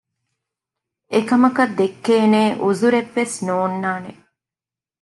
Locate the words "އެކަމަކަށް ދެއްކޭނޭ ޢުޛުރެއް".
1.13-3.11